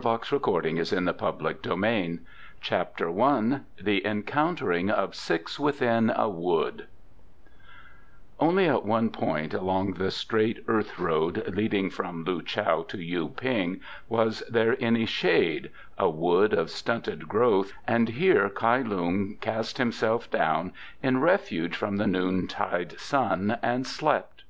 HILAIRE 0.00 0.16
BELLOC 0.16 0.22
KAI 0.44 0.50
LUNG'S 0.52 0.90
GOLDEN 0.92 2.18
HOURS 2.20 2.20
CHAPTER 2.60 3.20
I 3.20 3.60
The 3.82 4.06
Encountering 4.06 4.90
of 4.92 5.16
Six 5.16 5.58
within 5.58 6.10
a 6.14 6.28
Wood 6.28 6.86
Only 8.38 8.68
at 8.68 8.84
one 8.84 9.10
point 9.10 9.54
along 9.54 9.94
the 9.94 10.12
straight 10.12 10.62
earth 10.68 11.00
road 11.00 11.52
leading 11.52 11.90
from 11.90 12.22
Loo 12.22 12.42
chow 12.42 12.84
to 12.84 13.02
Yu 13.02 13.30
ping 13.30 13.80
was 14.08 14.44
there 14.48 14.76
any 14.78 15.04
shade, 15.04 15.72
a 15.98 16.08
wood 16.08 16.52
of 16.52 16.70
stunted 16.70 17.28
growth, 17.28 17.72
and 17.88 18.10
here 18.10 18.48
Kai 18.50 18.82
Lung 18.82 19.36
cast 19.40 19.78
himself 19.78 20.30
down 20.30 20.72
in 21.02 21.20
refuge 21.20 21.74
from 21.74 21.96
the 21.96 22.06
noontide 22.06 22.96
sun 23.00 23.58
and 23.64 23.84
slept. 23.84 24.44